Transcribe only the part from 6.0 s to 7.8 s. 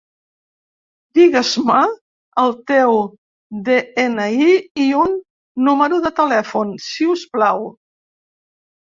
de telèfon, si us plau.